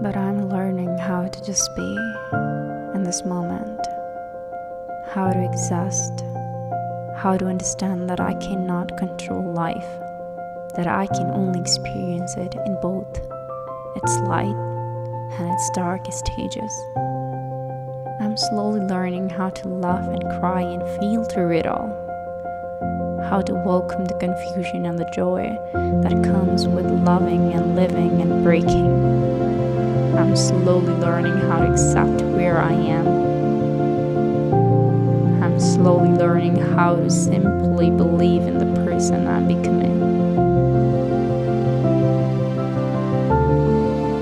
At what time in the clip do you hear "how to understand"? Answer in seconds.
7.16-8.08